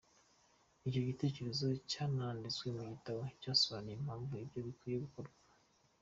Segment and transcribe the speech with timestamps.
[0.87, 5.35] Icyo gitekerezo cyananditswe mu gitabo, cyasobanuye impamvu ibyo bikwiye gukorwa.